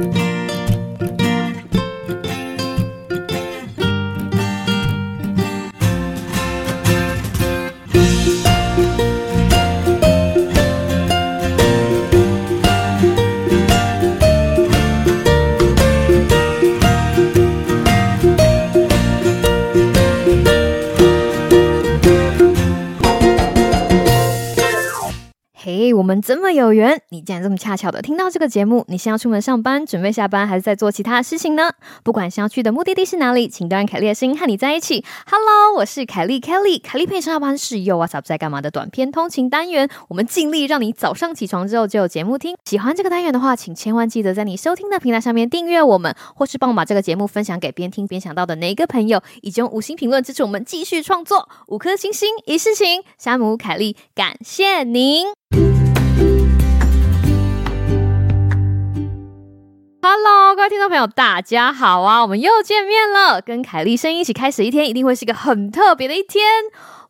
[0.00, 0.29] 我们
[26.30, 28.84] 这么有缘，你竟然这么恰巧的听到这个节目。
[28.86, 31.72] 你先要出门上班，准备下班，还是在做其他的事情呢？
[32.04, 35.04] 不管想要去的目的地是哪里，请让凯莉的声音和你在一起。
[35.28, 36.80] Hello，我是凯莉，Kelly。
[36.80, 39.88] 凯莉陪上下班是又 What's Up 在干嘛的短片通勤单元。
[40.06, 42.54] 我们尽力让你早上起床之后就有节目听。
[42.64, 51.48] 喜欢这个单元的话，请千万记得在你收听的平台上面订阅我们，或是帮我把这个节目分享给边听边想到的哪一个朋友，以及用五星评论支持我们继续创作。
[51.66, 55.26] 五颗星星一世情，山姆凯莉，感谢您。
[60.02, 62.22] Hello，各位听众朋友，大家好啊！
[62.22, 66.42] 我们又见面了，跟凯莉声音一起开始一天，一定会是一个很特别的一天。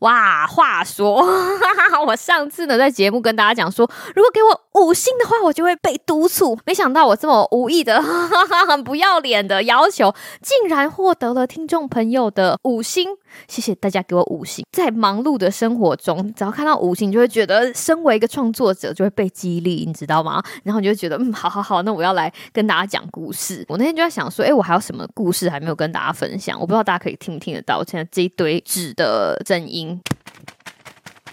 [0.01, 6.59] 哇，话说，哈 哈我上次呢在节目跟大家讲说，如果给我五星的话，我就会被督促。
[6.65, 13.09] 没想到我这么无意的、哈哈很不要脸的要求，竟然获得了听众朋友的五星。
[13.47, 14.65] 谢谢大家给我五星。
[14.73, 20.43] 在忙碌的生活中，只要看到五星，就会觉得身为一个创作者就会被激励，你知道吗？
[20.65, 23.65] 然后你就觉得，嗯，好好好，那我要来跟大家讲故事。
[23.69, 26.59] 我那天就在想说，哎，我还有什么故事还没有跟大家分享？
[26.59, 29.90] 我不知道大家可以听不听得到我现在这一堆纸的声音。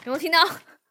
[0.05, 0.39] 有没有听到？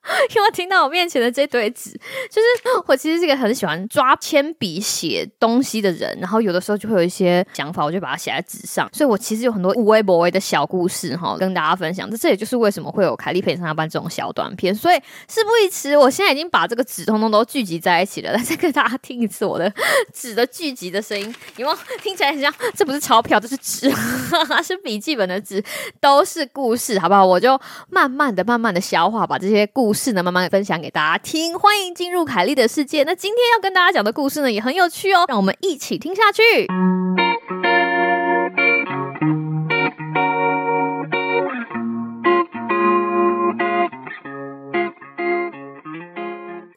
[0.35, 1.91] 因为听到我面前的这堆纸，
[2.31, 8.89] 就是我其实是一个很喜欢抓铅笔写东西的人，然后有的时候就会有一些想法，我就把它写在纸上。
[8.93, 12.09] 所以我其实有很多无微不微的小故事哈，跟大家分享。
[12.09, 14.73] 这这也就是为什么会有凯莉陪上下班这种小短片。
[14.73, 14.97] 所以
[15.29, 19.73] 事不宜迟，我现在已经把这个纸通通都聚集在一起了，来再跟大家听一次我的
[20.15, 22.53] 纸的聚集的声音，有没有听起来很像？
[22.77, 23.91] 这不是钞票，这是纸，
[24.63, 25.63] 是笔记本的纸，
[26.01, 27.27] 都是故事，好不好？
[27.27, 27.61] 我就
[27.91, 29.93] 慢慢的、慢慢的消化，把这些故。
[29.93, 31.59] 事呢，慢慢分享给大家听。
[31.59, 33.03] 欢迎进入凯莉的世界。
[33.05, 36.43] 那今天要跟大家讲的故事呢，也很有趣哦，让我们一起听下去。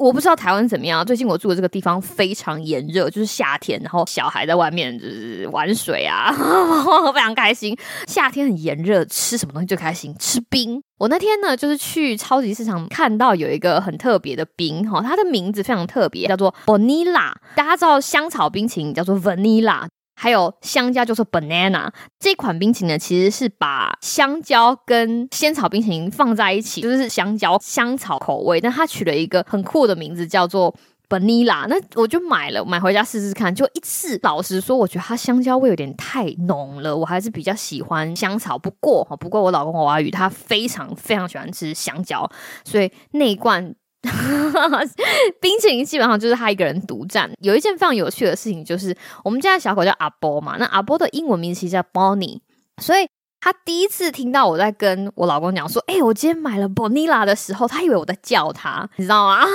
[0.10, 6.34] 我不知道台湾怎么样，最近我住的这个地方非常炎热，就是夏天，然后小孩在外面就是玩水啊，
[7.14, 7.78] 非常开心。
[8.08, 10.16] 夏天很炎热，吃什么东西最开心？
[10.18, 10.82] 吃冰。
[10.98, 17.32] 我那天呢，就是去超级市场看到有一个很特别的冰，哈，它的名字非常特别，叫做 vanilla。
[17.56, 19.86] 大家知道香草冰淇淋叫做 vanilla。
[20.22, 30.76] 还有香蕉就是 banana 这款冰淇淋呢，其实是把香蕉跟仙草冰淇淋放在一起，就是香蕉香草口味，但它取了一个很酷的名字叫做
[31.08, 31.66] vanilla。
[31.70, 33.56] 那我就买了，买回家试试看。
[33.56, 38.58] 就一次，老实说，我觉得它香蕉味有点太浓了，我还是比较喜欢香草。
[38.58, 42.30] 不过哈，不过我老公娃娃鱼他非常非常喜欢吃香蕉，
[42.66, 43.74] 所以那一罐。
[45.42, 47.30] 冰淇淋基本上就是他一个人独占。
[47.42, 52.40] 有一件非常有趣的事情，就是我们家的小狗叫阿波嘛，那阿波的英文名字其实叫 Bonnie，
[52.82, 53.08] 所以。
[53.42, 59.46] 他第一次听到我在跟我老公讲说：“哎，我今天买了 Bonilla 的时候，他以为我在叫他，你知道吗？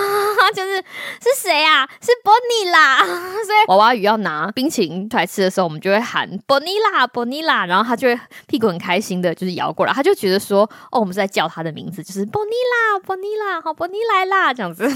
[0.55, 1.87] 就是是谁啊？
[2.01, 3.05] 是 Bonilla。
[3.45, 14.89] 所以娃娃鱼要拿冰淇淋出来吃的时候，我们就会喊 Bonilla，Bonilla，然后他就会屁股很开心的，就是摇过来，他就觉得说：哦，我们是在叫他的名字，就是 Bonilla，Bonilla，好，Bonnie 来啦，这样子。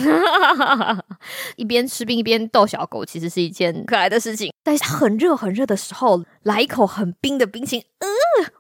[1.56, 4.50] 一边吃冰一边逗小狗，其实是一件可爱的事情。
[4.64, 8.08] 在很热很热的时候，来一口很冰的冰淇淋，嗯，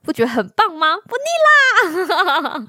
[0.04, 0.12] 不。
[0.18, 0.96] 觉得很棒吗？
[1.06, 2.66] 不腻啦！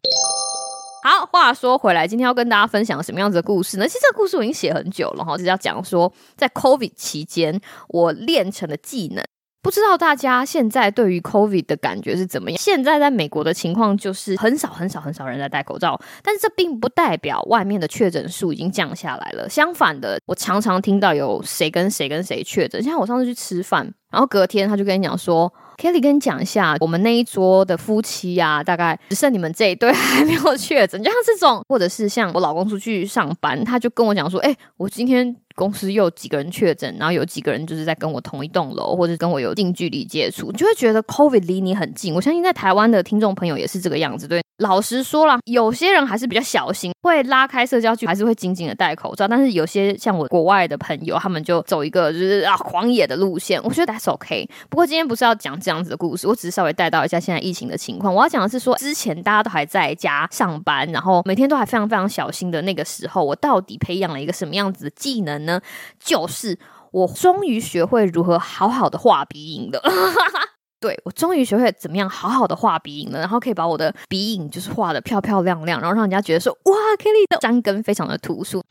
[1.01, 3.87] 好，话说回来，今天要跟大家分享什么样子的故事呢？
[3.87, 9.23] 其实这个故事我已经写很久了哈，就是要讲说在 COVID 期间我练成的技能。
[9.61, 12.59] 不知道大家现在对于 COVID 的感觉是怎么样？
[12.59, 19.47] 现在在美国的情况就是很少很少很少人在戴口罩，但是这并不代表外面的确诊数已经降下来了。
[19.49, 25.53] 相反的，我常常听到有谁跟谁跟谁确诊，像我上次去吃饭，然后隔天他就跟你讲说。
[25.79, 35.35] Kelly 跟你讲一下，我们那一桌的夫妻呀，大概只剩你们这一对还没有确诊，就像这种，或者是像我老公出去上班，他就跟我讲说，哎，我今天。
[35.59, 42.13] 公司又有几个人确诊，然后有几个人就是在跟我同一栋楼，或者跟我有近距离接触，就会觉得 COVID 离你很近。
[42.13, 44.25] 我相信在台湾的听众朋友也是这个样子。
[44.25, 49.27] 对，老实说了，有些人还是比较小心，会拉开社交距离，还是会紧紧的戴口罩。
[49.27, 53.61] 但是有些像我国外的朋友，他们就走一个就是啊狂野的路线。
[53.63, 54.49] 我觉得 That's OK。
[54.69, 58.15] 不过今天不是要讲这样子的故事，我只是稍微带到一下现在疫情的情况。
[58.15, 65.48] 我要讲的是说，之前大家都还在家上班，然后每天都还非常非常小心的那个时候，我到底培养了一个什么样子的技能？
[65.49, 65.59] 呢
[65.99, 66.25] 就。
[66.29, 66.57] 是
[66.91, 69.81] 我终于学会如何好好的画鼻影了。
[70.79, 78.61] 对我终于学会怎么样好好的画鼻影了，然后可以把我的鼻影就是画的漂漂亮亮，然后让人家觉得说哇，Kelly 的山根非常的突出。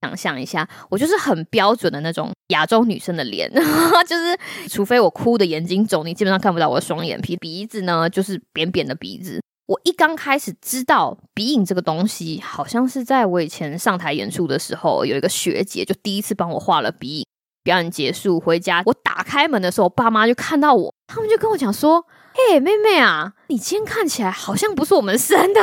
[0.00, 3.52] 想象一下，我就是很标准的那种亚洲女生的脸，
[4.06, 4.38] 就是
[4.70, 7.36] 除非我哭的眼睛肿，你基本上看不到我的双眼皮。
[7.36, 9.42] 鼻子呢，就是扁扁的鼻子。
[9.68, 17.26] 我一刚开始知道鼻影这个东西，好像是在我以前上台演出的时候，有一个学姐就第一次帮我画了鼻影。
[17.62, 25.60] 表演结束回家，我打开门的时候，爸妈就看到我，他们就跟我讲说：“嘿，妹妹啊，你今天看起来好像不是我们生的。”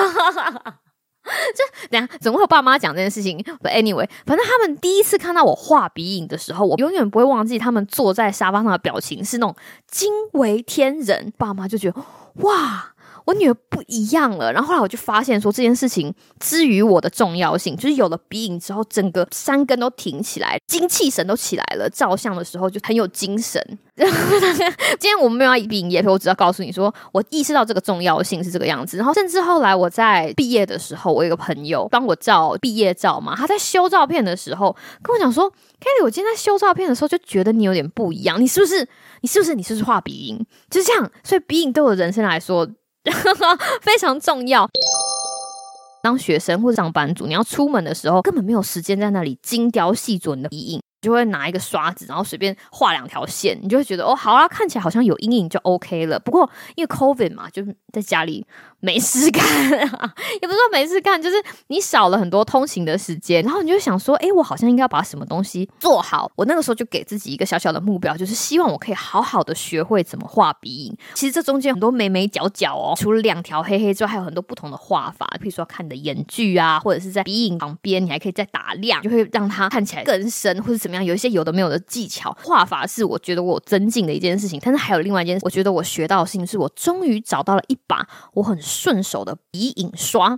[1.26, 9.56] 这等下怎么会有爸妈讲这件事情不 anyway，反正他们第一次看到我画鼻影的时候，我永远不会忘记他们坐在沙发上的表情是那种
[9.88, 11.34] 惊为天人。
[11.40, 12.00] 爸妈就觉得
[12.44, 12.92] 哇。
[13.26, 23.60] 我女儿不一样了，然后后来我就发现说这件事情之于我的重要性，就是有了鼻影之后，整个山根都挺起来，精气神都起来了，照相的时候就很有精神。
[23.98, 28.98] 今天我们没有要以鼻影夜配，我只要告诉你说，我意识到这个重要性是这个样子。
[28.98, 38.88] 然后甚至后来我在毕业的时候，我有个朋友帮我照毕业照嘛，他在修照片的时候跟我讲说，Kelly，我今天在修照片的时候就觉得你有点不一样，你是不是？
[39.22, 39.56] 你是不是？
[39.56, 40.46] 你是不是画鼻影？
[40.70, 41.10] 就是这样。
[41.24, 42.70] 所以鼻影对我人生来说。
[43.82, 44.70] 非常重要。
[46.02, 50.82] 当学生或者上班族，你要出门的时候，根本没有时间在那里精雕细琢你的鼻影。
[51.02, 56.20] 就会拿一个刷子，然后随便画两条线，你就会觉得哦，好啊，看起来好像有阴影就 OK 了。
[56.20, 57.64] 不过因为 COVID 嘛，就
[57.94, 58.46] 在家里
[58.80, 61.36] 没事干， 也不是说没事干，就是
[61.68, 66.32] 你少了很多通勤的时间，然后你就想说，哎，我好像应该要把什么东西做好。
[66.36, 70.98] 我那个时候就给自己一个小小的目标，就是希望我可以好好的学会怎么画鼻影。
[71.14, 75.28] 其实这中间很多眉眉角角哦，除了两条黑黑之外，还有很多不同的画法。
[75.40, 80.95] 比如说看你的眼距啊，或者是在鼻影旁边，你还可以再打亮，就会让它看起来更深，或者怎么。
[81.04, 90.38] 有一些有的没有的技巧画法是我觉得我增进的一件事情，但是还有另外一件，我觉得我学到的事情是我终于找到了一把我很顺手的鼻影刷。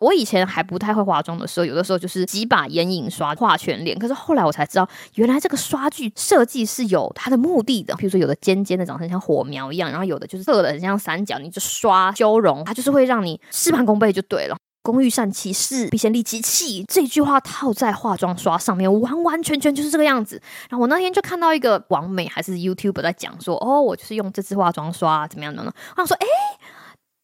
[0.00, 7.92] 我以前还不太会化妆的时候，有的时候就是几把眼影刷画全脸，可是后来我才知道，原来这个刷具设计是有它的目的的。
[7.96, 14.56] 比如说有的尖尖的，长得像火苗一样，然后有的就是侧的很像三角，你就刷修容，它就是会让你事半功倍就对了。
[14.88, 16.82] 工欲善其事，必先利其器。
[16.88, 20.40] 这句话套在化妆刷上面，完完全全就是这个样子。
[20.70, 25.74] 然后我那天就看到一个网美还是 YouTube 在讲说，哦，我就是用这支化妆刷怎么样怎么样。
[25.94, 26.26] 我想说，哎。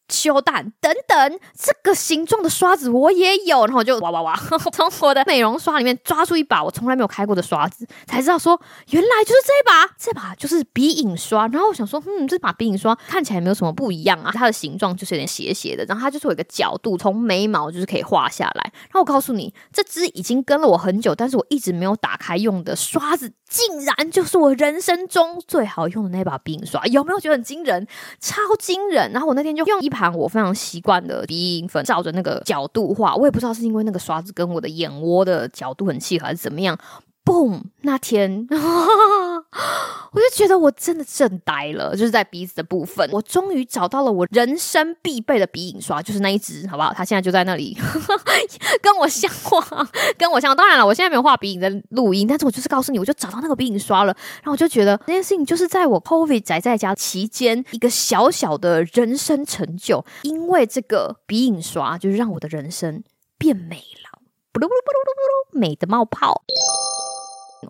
[0.09, 4.35] 修蛋等等，这个形状的刷子我也有，然后我就哇哇哇，
[4.71, 8.59] 从我的美容刷里面抓出一把我从来没有开过的刷子，才知道说
[8.89, 11.47] 原来就是这把，这把就是鼻影刷。
[11.47, 18.71] 然后我想说，嗯，这把鼻影刷看起来没有什么不一样啊，它的形状就是有点斜斜的，然后它就是有一个角度，从眉毛就是可以画下来。
[18.73, 27.87] 然后我告诉你，这支已经跟了我很久，但是我一直没有打开用的刷子，竟然就是我人生中最好用的那把鼻影刷，有没有觉得很惊人？
[28.19, 29.11] 超惊人！
[29.11, 29.89] 然后我那天就用一。
[29.95, 36.77] 盘我非常习惯的鼻影粉，照着那个角度画，我也不知道是因为那个刷子跟我的眼窝的角度很契合，还是怎么样。
[37.25, 37.59] 嘣！
[37.81, 38.47] 那天
[40.11, 46.93] 我就觉得我真的震呆了，就是在鼻子的部分，我终于找到了我人生必备的鼻影刷，就是那一支，好不好？
[46.93, 47.75] 它现在就在那里，
[48.81, 49.59] 跟我像画，
[50.17, 50.55] 跟我像。
[50.55, 54.15] 当然了，我现在没有画鼻影的录音，但是我就是告诉你，我就找到那个鼻影刷了。
[54.35, 63.03] 然后我就觉得这件事情就是在我 COVID 宅在家期间一个小小的人生成就，因为这个鼻影刷就是让我的人生
[63.37, 64.19] 变美了，
[64.53, 66.43] 不噜不噜不噜不噜，美的冒泡。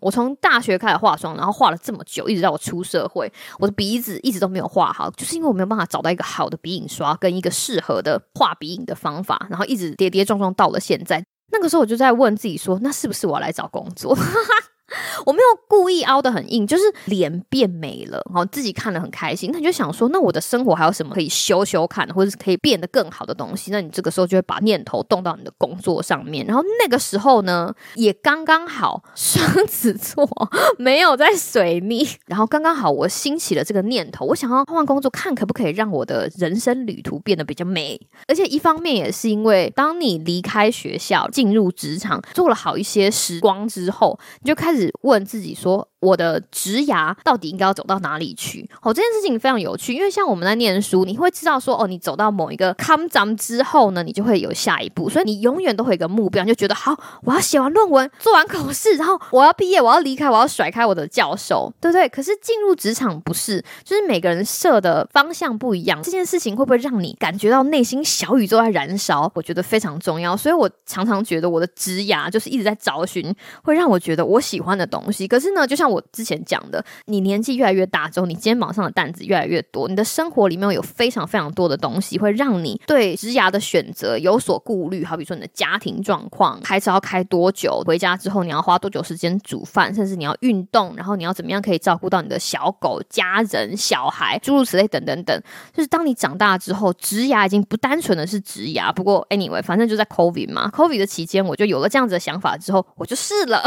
[0.02, 11.24] 我从大学开始化妆，然后化了这么久，一直到我出社会，我的鼻子一直都没有画好，就是因为我没有办法找到一个好的鼻影刷跟一个适合的画鼻影的方法，然后一直跌跌撞撞到了现在。
[11.52, 14.14] 那个时候我就在问自己说，那是不是我要来找工作？
[14.16, 14.75] 哈 哈
[15.26, 19.50] 我没有故意凹的很硬，就是脸变美了，然后自己看得很开心。
[19.52, 23.72] 那你就想说，那我的生活还有什么可以修修看，或者是可以变得更好的东西？
[23.72, 26.46] 那你这个时候就会把念头动到你的工作上面。
[26.46, 30.30] 然后那个时候呢，也刚刚好双子座
[30.78, 38.00] 没有在水逆，然后刚刚好我兴起了这个念头，我想要换换工作，看可不可以让我的人生旅途变得比较美。
[38.28, 44.75] 而且一方面也是因为，当你离开学校进入职场，做了好一些时光之后，你就开始。
[45.02, 48.70] 问自己说：“我的职涯到底应该要走到哪里去？
[48.82, 62.08] 哦，这件事情非常有趣，因为像我们在念书，你会知道说，哦，你走到某一个 come 之后呢，你就会有下一步，所以你永远都会有个目标，你就觉得好，我要写完论文，做完考试，然后我要毕业，我要离开，我要甩开我的教授，对不对？
[62.10, 69.32] 可是进入职场不是，就是每个人设的方向不一样，这件事情会不会让你感觉到内心小宇宙在燃烧？
[69.34, 73.34] 我觉得非常重要，所以我常常觉得我的职涯就是一直在找寻，
[73.64, 75.28] 会让我觉得我喜欢的东西。
[75.28, 85.06] 可是呢，就像像我之前讲的，你年纪越来越大之后，你肩膀上的担子越来越多，你的生活里面有非常非常多的东西，会让你对职涯的选择有所顾虑。
[85.06, 95.40] 好比说你的家庭状况，开车要开多久，回家之后你要花多久时间煮饭，甚至你要运动，然后你要怎么样可以照顾到你的小狗、家人、小孩，诸如此类，等等等。
[95.72, 98.92] 就是当你长大之后，职涯已经不单纯的是职涯。
[98.92, 103.64] 不过 anyway，反正就在 COVID 嘛，COVID 的期间，我就有了这样子的想法之后，我就试了。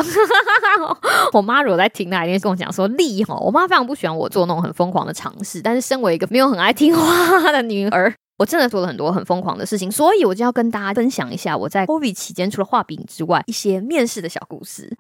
[1.33, 5.61] 我妈如果在听，那一定跟我讲说：“丽哈，我妈非常不喜欢我做那种很疯狂的尝试。
[5.63, 9.91] 但是身为一个没有很爱听话的女儿，我真的做了很多很疯狂的事情。
[9.91, 14.97] 所以我就要跟大家分享一下我在 COVID 期间除了画饼之外，一些面试的小故事。”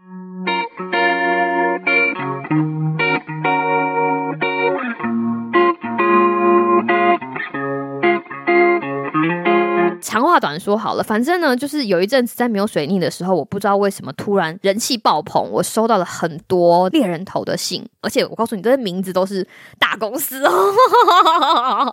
[10.08, 19.46] 长话短说好了，反正呢，就是有一阵子在没有水逆的时候，我不知道为什么突然人气爆棚，我收到了很多猎人头的信，而且我告诉你，这些名字都是
[19.78, 20.50] 大公司哦，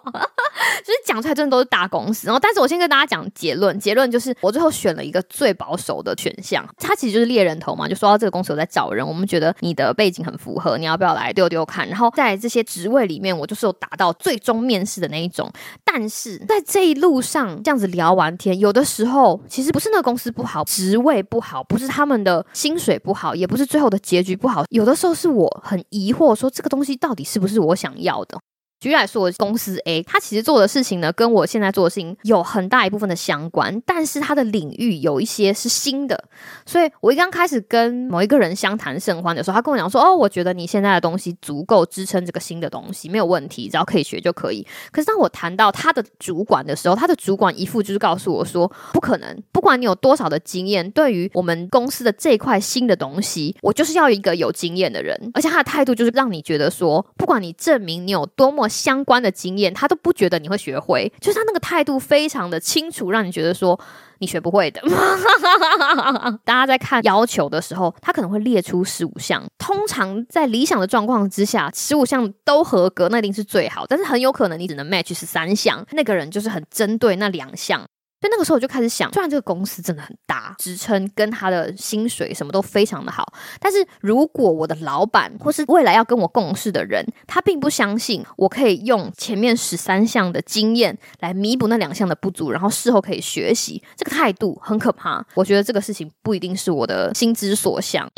[0.79, 2.27] 就是讲出来真的都是大公司。
[2.27, 11.85] 然后，但是我先跟大家讲结论，结论就是我最后选了一个最保守的选项，它其实就是猎人头嘛，就说到这个公司有在找人，我们觉得你的背景很符合，你要不要来丢丢看？
[11.89, 15.51] 然后在这些职位里面，我就是有达到最终面试的那一种，
[15.83, 18.04] 但是在这一路上这样子聊。
[18.05, 28.39] 聊完天，有的时候其实不是那个公司不好，职位不好，不是他们的薪水不好，也不是最后的结局不好，有的时候是我很疑惑，说这个东西到底是不是我想要的。
[28.79, 36.25] 举例来说，公司 A，他其实做的事情呢，跟我现在做的事情有很大一部分的相关，但是他的领域有一些是新的。
[36.65, 58.64] 所以我一刚开始跟某一个人相谈甚欢的时候，他跟我讲说：“哦，我觉得你现在的东西足够支撑这个新的东西，没有问题，只要可以学就可以。”可是当我谈到他的主管的时候，他的主管一副就是告诉我说：“不可能，不管你有多少的经验，对于我们公司的这块新的东西，我就是要一个有经验的人。”而且他的态度就是让你觉得说，不管你证明你有多么。
[58.67, 63.79] 相关的经验，他都不觉得你会学会，就是他那个态度非常的清楚，让你觉得说
[64.19, 64.81] 你学不会的。
[66.43, 73.85] 大家在看要求的时候，他可能会列出十五项，通常在理想的状况之下，十五项都合格，那一定是最好。
[73.87, 77.85] 但是很有可能你只能 match 十三项，那个人就是很针对那两项。
[78.21, 95.23] 所以那个时候我就开始想，虽然这个公司真的很大，职称跟他的薪水什么都非常的好，但是如果我的老板或是未来要跟我共事的人，他并不相信我可以用前面十三项的经验来弥补那两项的不足，然后事后可以学习，这个态度很可怕。
[95.35, 98.09] 我觉得这个事情不一定是我的心之所向。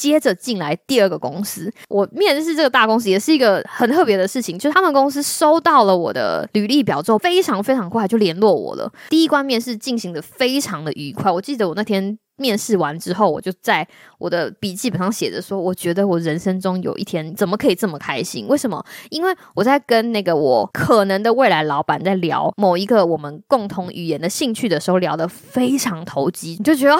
[0.00, 8.90] 接着进来第二个公司，我面试这个大公司也是一个很特别的事情，就是他们公司收到了我的履历表之后，非常非常快就联络我了。
[9.10, 12.18] 第一关面试进行的非常的愉快，我记得我那天。
[12.40, 13.86] 面试完之后，我就在
[14.18, 18.48] 我的笔记本上写着说：“我觉得我人生中有一天怎么可以这么开心？
[18.48, 18.82] 为什么？
[19.10, 26.98] 因为我在跟那个我可能的未来老板在聊某一个我们共同语言的兴趣的时候，聊得非常投机，就觉得啊，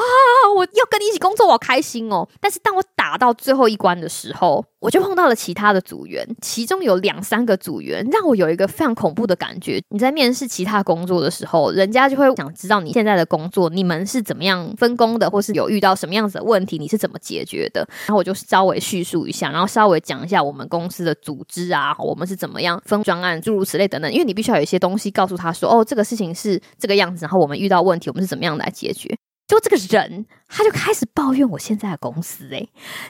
[0.55, 2.29] 我要跟你一起工作，我开心哦。
[2.39, 9.81] 但是当我打到最后一关的时候，我就碰到了其他的组员，其中有两三个组员让我有一个非常恐怖的感觉。
[9.89, 17.89] 你在面试其他工作的时候，人家就会想知道你现在的工作，你们是怎么样分工的。”或是有遇到什么样子的问题，你是怎么解决的？
[18.07, 24.13] 然后我就稍微叙述一下，然后稍微讲一下我们公司的组织啊，我们是怎么样分专案，诸如此类等等。
[24.13, 29.17] 因为你必须要有一些东西告诉他说，哦，这个事情是这个样子，然后我们遇到问题，我们是怎么样来解决。
[29.51, 32.65] 就这个人，他就开始抱怨我现在的公司，哎，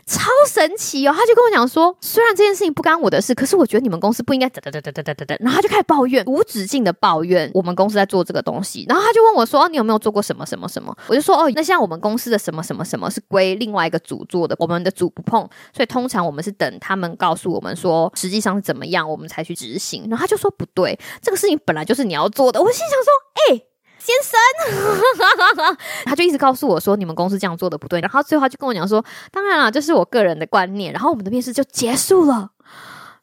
[0.07, 1.13] 超神奇哦！
[1.15, 5.37] 他就跟我讲说，虽然这件事情不干我的事，可是我觉得你们公司不应该等等等等等等等。
[5.43, 8.87] 然后他就开始抱怨，无止境的抱怨我们公司在做这个东西。
[8.89, 10.97] 然后他就问我说，哦你有没有做过什么什么什么？
[11.09, 20.05] 我就说，哦，那像我们公司的什么什么什么是归另外一个组做的，我们的组不碰，所以通常我们是等他们告诉我们说实际上是怎么样，我们才去执行。
[20.09, 22.63] 然后他就说，不对，这个事情本来就是你要做的。
[22.63, 23.13] 我心想说，
[23.59, 23.70] 哎。
[24.01, 25.77] 先生，
[26.07, 30.93] 他就一直告诉我说你们公司这样做的不对，然后最后他就跟我讲说，当然了，这是我个人的观念。
[30.93, 32.51] 然后我们的面试就结束了。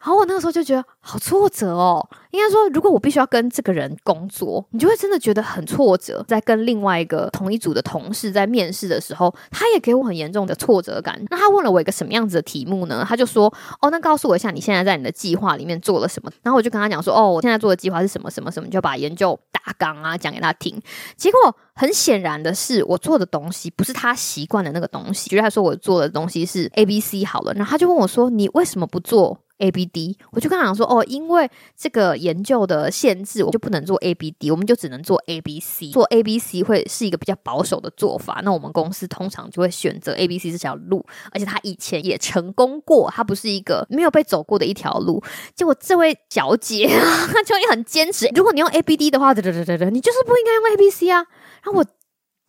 [0.07, 2.07] 然后我那个时候就觉得好挫折哦。
[2.31, 6.23] 应该说，如果我必须要跟这个人工作，你就会真的觉得很挫折。
[6.29, 11.21] 在跟另外一个同一组的同事在面试的时候，他也给我很严重的挫折感。
[11.29, 13.03] 那他问了我一个什么样子的题目呢？
[13.05, 20.81] 他就说：“哦，那告诉我一下你现在在你的计划里面做了什么。”然后我就跟他讲说：“哦，我现在做的计划是什么什么什么，就把研究大纲啊讲给他听。”
[21.17, 25.29] 结果很显然的是，我做的东西不是他习惯的那个东西。
[25.29, 35.89] 举例来说，我做的东西是 A、B、C 好了，然后他就问我说：“你为什么不做？” A B D，我就跟他讲说，哦，因为这个研究的限制，我就不能做 A B D，我们就只能做 A B C。
[35.91, 45.23] 做 A B C 会是一个比较保守的做法，那我们公司通常就会选择 A B C 这条路，而且他以前也成功过，他不是一个没有被走过的一条路。
[45.55, 51.25] 结果这位小姐她就也很坚持，如果你用 A B D 的话，对对对对对，你就是不应该用 A B C 啊。
[51.63, 51.85] 然后我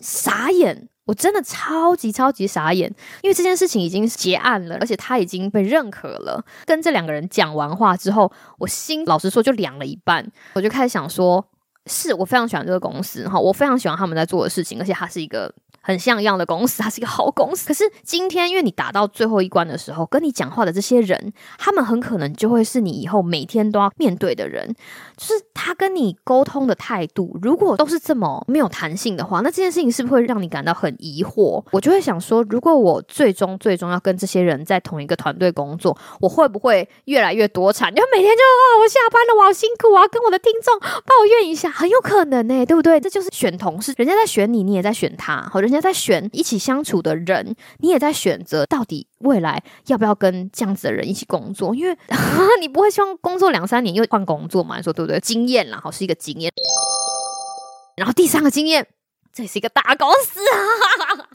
[0.00, 0.88] 傻眼。
[1.04, 2.86] 我真的超级超级傻眼，
[3.22, 6.44] 因为这件事情已经结案了，而且他已经被认可了。
[6.66, 10.30] 跟这两个人讲完话之后，我心老实说就凉了一半。
[10.52, 11.42] 我就开始想说，
[11.86, 15.50] 是我非常喜欢这个公司哈，我非常喜欢他们在做的事情，而且它是一个。
[15.88, 17.66] 很像样的公司，它是一个好公司。
[17.66, 24.76] 可是今天，因为你打到最后一关的时候，跟你讲话的这些人，他们很可能就会是你以后每天都要面对的人。
[25.16, 31.64] 就是他跟你沟通的态度，如果都是这么没有弹性的话，那这件事情是不是会让你感到很疑惑？
[31.72, 37.92] 我就会想说，如果我最终最终要跟这些人在同一个团队工作，我会不会越来越多产？
[37.94, 43.00] 就每天就啊，我下班了，我好辛苦，我要跟我的听众抱怨一下，很有可能呢，对不对？
[43.00, 45.77] 这就是选同事，人家在选你，你也在选他，好，人家。
[45.80, 51.74] 在选一起相处的人，你也在选择到底未来要不要跟这样子的人一起工作？
[51.74, 51.96] 因为
[52.60, 54.76] 你不会希望工作两三年又换工作嘛？
[54.76, 55.18] 你说对不对？
[55.20, 56.52] 经验啦，好是一个经验。
[57.96, 58.86] 然后第三个经验，
[59.32, 61.26] 这是一个大公司啊，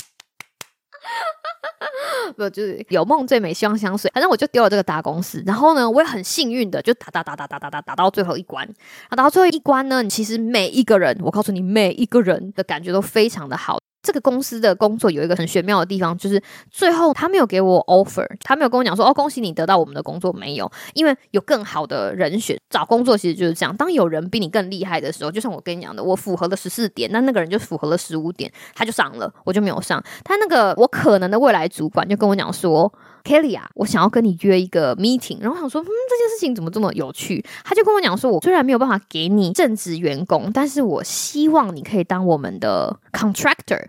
[2.37, 4.09] 不就是有梦最美，希望相随。
[4.13, 8.65] 反正我就丢了这个大公司，然后呢，我也很幸运的就打打打打打打打打到最后一关。
[9.09, 13.77] 打到最后一关呢，其实每一个人，我告诉你，每一个人的感觉都非常的好。
[14.03, 22.59] 这个公司的工作有一个很玄妙的地方，就是最后他没有给我 offer，他没有跟我讲说哦，恭喜你得到我们的工作，没有，因为有更好的人选。
[22.69, 30.03] 找工作其实就是这样，当有人比你更厉害的时候，就像我跟你讲的，我符合了十四点，那那个人就符合了十五点，他就上了，我就没有上。
[30.23, 32.93] 他那个我可能的未来主管就跟我讲说。
[33.23, 37.43] Kelly 啊，我想要跟你约一个 meeting，然后我想说，嗯，这件事情怎么这么有趣？
[37.63, 43.85] 他就跟我讲说，我虽然没有办法给你正职员工，但是我希望你可以当我们的 contractor。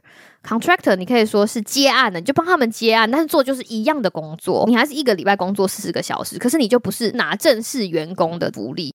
[0.46, 8.94] contractor 你可以说是接案的，你就帮他们接案，但是做就是一样的工作，你还是一个礼拜工作四十个小时，可是你就不是拿正式员工的福利。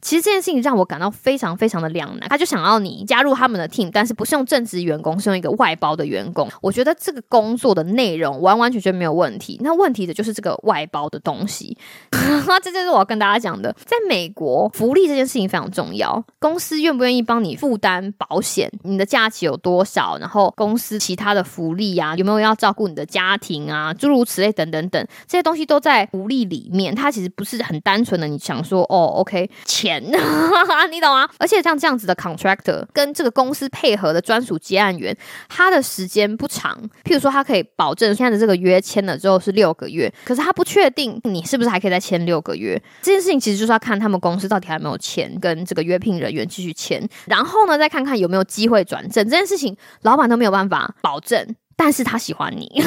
[0.00, 2.28] 其实这件事情让我感到非常非常的两难。
[2.28, 6.48] 他就想要你加入他们的 team，但是不是用正职员工，是用一个外包的员工。
[6.60, 9.58] 我觉得这个工作的内容完完全全没有问题。
[9.62, 11.76] 那问题的就是这个外包的东西。
[12.62, 13.74] 这就是我要跟大家讲的。
[13.84, 16.22] 在美国，福利这件事情非常重要。
[16.38, 18.70] 公司愿不愿意帮你负担保险？
[18.82, 20.18] 你的假期有多少？
[20.18, 23.94] 然后公司其他的福利啊，有没有要照顾你的家庭啊？
[23.94, 26.94] 诸如此类等等等，这些东西都在福利里面。
[26.94, 29.87] 它其实不是很单纯的，你想说哦，OK，钱。
[29.88, 30.02] 钱，
[30.92, 31.26] 你懂吗？
[31.38, 35.16] 而且像这样子的 contractor 跟这个公司配合的专属接案员，
[35.48, 36.78] 他的时间不长。
[37.04, 42.80] 譬如说，他可以保证现在的这个约签了之后是六个月，可是他不确定你是不是还可以再签六个月。
[43.00, 49.24] 这件事情其实就是要看他们公司到底还有没有钱跟这个约聘人员继续签，然后呢，再看看有没有机会转正。
[49.24, 51.56] 这件事情老板都没有办法保证。
[51.80, 52.82] 但是他喜欢你，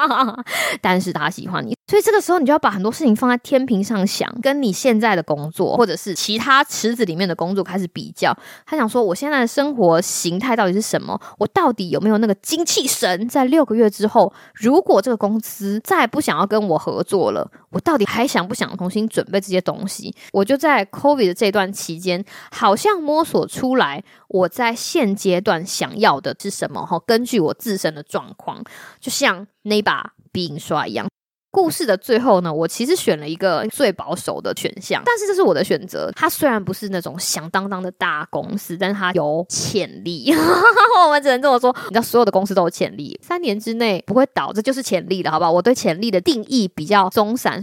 [0.80, 8.34] 但是他喜欢你，所以这个时候你就要把很多事情放在天平上想，跟你现在的工作或者是其他池子里面的工作开始比较。
[8.64, 11.20] 他想说，我现在的生活形态到底是什么？
[11.38, 13.28] 我到底有没有那个精气神？
[13.28, 20.14] 在六个月之后，如果这个公司再不想要跟我合作了，我到底还想不想重新准备这些东西？
[20.32, 26.86] 我就在 COVID 的这段期间，好像摸索出来，我在现阶段想要的是什么？
[26.86, 28.02] 哈，根据我自身的。
[28.04, 28.62] 状况
[29.00, 31.08] 就像那把鼻影刷一样。
[31.54, 36.10] 故事的最后呢，我其实选了一个最保守的选项，但是这是我的选择。
[36.16, 40.34] 它虽然不是那种响当当的大公司，但是它有潜力。
[41.06, 45.52] 我们只能这么说，你知道，所有的公司都有潜力，三年之内不会倒，这就是潜力了，好不好？
[45.52, 47.62] 我对潜力的定义比较松散。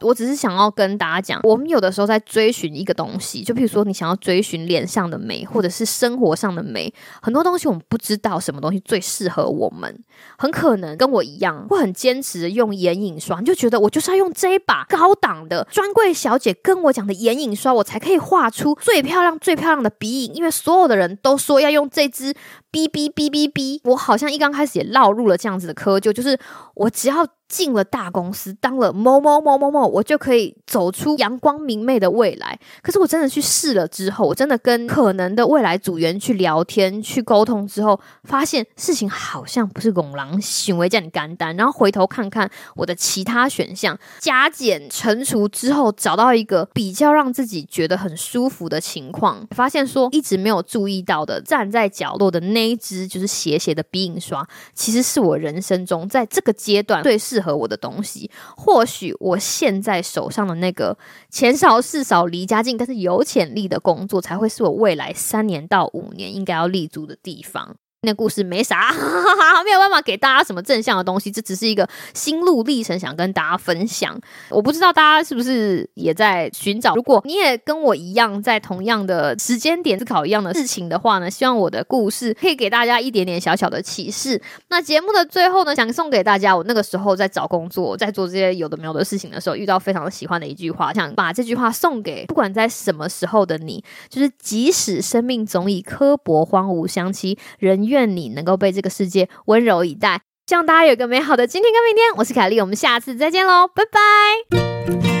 [0.00, 10.02] 我只是想要跟大家讲，我们有的时候在追寻一个东西，就比如说你想要追寻脸上的美，或者是生活上的美，很多东西我们不知道什么东西最适合我们，
[10.38, 22.34] 很可能跟我一样，会很坚持用眼影刷，你就觉得我就是要用这一把高档的专柜小姐跟我讲的眼影刷，我才可以画出最漂亮、最漂亮的鼻影，因为所有的人都说要用这支。
[22.72, 23.80] 哔哔哔哔哔！
[23.82, 26.38] 我好像一刚开始也落入了这样子的窠臼，就是
[26.74, 32.56] 我只要进了大公司，当了某某某某某，我就可以走出阳光明媚的未来。
[32.80, 41.56] 可是我真的去试了之后，我真的跟可能的未来组员去聊天、去沟通之后，发现事情好像不是拱狼行为这样简单。
[41.56, 58.30] 然后回头看看我的其他选项，加减乘除之后，找到一个比较让自己觉得很舒服的情况，发现说一直没有注意到的，站在角落的那一支就是斜斜的鼻影刷，其实是我人生中在这个阶段最适和我的东西。
[58.56, 60.96] 或许我现在手上的那个
[61.28, 67.76] 钱少事少、离家近，但是有潜力的工作，才会是我未来三年到五年应该要立足的地方。
[68.02, 68.90] 那故事没啥，
[69.62, 74.18] 没有办法给大家什么正向的东西，这只是一个心路历程，想跟大家分享。
[74.48, 84.40] 我不知道大家是不是也在寻找，如果你也跟我一样，在同样的时间点思考一样的事情的话呢，希望我的故事可以给大家一点点小小的启示。
[84.70, 97.89] 那节目的最后呢，想送给大家，我那个时候在找工作，在做这些有的没有的事情的时候，遇到非常喜欢的一句话，想把这句话送给不管在什么时候的你，就是即使生命总以刻薄荒芜相欺，人。
[97.90, 102.16] 愿你能够被这个世界温柔以待，希望大家有个美好的今天跟明天。
[102.16, 105.19] 我是凯丽，我们下次再见喽，拜拜。